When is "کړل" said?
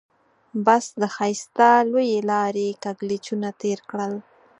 3.89-4.13